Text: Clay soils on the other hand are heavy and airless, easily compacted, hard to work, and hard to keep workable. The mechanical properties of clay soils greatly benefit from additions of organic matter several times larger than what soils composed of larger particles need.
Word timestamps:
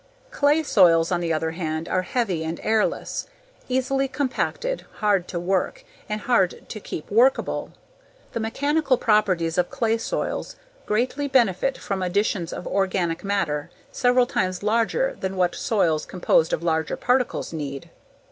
Clay 0.31 0.63
soils 0.63 1.11
on 1.11 1.19
the 1.21 1.31
other 1.31 1.51
hand 1.51 1.87
are 1.87 2.01
heavy 2.01 2.43
and 2.43 2.59
airless, 2.63 3.27
easily 3.69 4.07
compacted, 4.07 4.83
hard 4.93 5.27
to 5.27 5.39
work, 5.39 5.85
and 6.09 6.21
hard 6.21 6.67
to 6.69 6.79
keep 6.79 7.11
workable. 7.11 7.71
The 8.31 8.39
mechanical 8.39 8.97
properties 8.97 9.59
of 9.59 9.69
clay 9.69 9.99
soils 9.99 10.55
greatly 10.87 11.27
benefit 11.27 11.77
from 11.77 12.01
additions 12.01 12.51
of 12.51 12.65
organic 12.65 13.23
matter 13.23 13.69
several 13.91 14.25
times 14.25 14.63
larger 14.63 15.17
than 15.19 15.35
what 15.37 15.53
soils 15.53 16.07
composed 16.07 16.51
of 16.51 16.63
larger 16.63 16.97
particles 16.97 17.53
need. 17.53 17.91